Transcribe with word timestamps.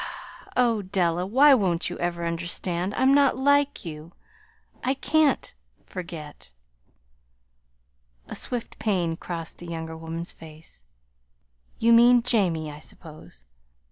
"Oh, 0.57 0.81
Della, 0.81 1.27
why 1.27 1.53
won't 1.53 1.87
you 1.91 1.99
ever 1.99 2.25
understand? 2.25 2.95
I'm 2.95 3.13
not 3.13 3.37
like 3.37 3.85
you. 3.85 4.13
I 4.83 4.95
can't 4.95 5.53
forget." 5.85 6.53
A 8.27 8.35
swift 8.35 8.79
pain 8.79 9.15
crossed 9.15 9.59
the 9.59 9.67
younger 9.67 9.95
woman's 9.95 10.33
face. 10.33 10.83
"You 11.77 11.93
mean 11.93 12.23
Jamie, 12.23 12.71
I 12.71 12.79
suppose. 12.79 13.45